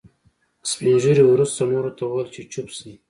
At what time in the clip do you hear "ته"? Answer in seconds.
1.97-2.03